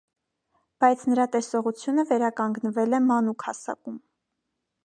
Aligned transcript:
Բայց 0.83 1.03
նրա 1.11 1.25
տեսողությունը 1.35 2.07
վերականգնվել 2.13 2.99
է 2.99 3.05
մանուկ 3.13 3.49
հասակում։ 3.51 4.05